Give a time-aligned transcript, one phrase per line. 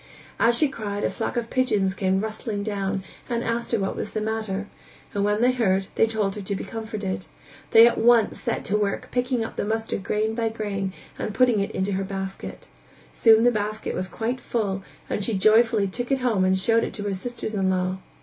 [0.39, 4.13] As she cried a flock of pigeons came rustling down and asked her what was
[4.13, 4.65] the matter,
[5.13, 7.27] and when they heard, they told her to be comforted;
[7.69, 11.59] they at once set to work picking up the mustard grain by grain and putting
[11.59, 12.65] it into her basket;
[13.13, 16.93] soon the basket was quite full and she joyfully took it home and showed it
[16.95, 17.99] to her sisters in law.